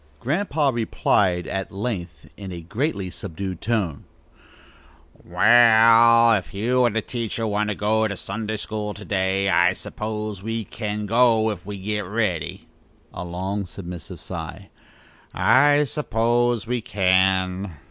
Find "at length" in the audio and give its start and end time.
1.45-2.27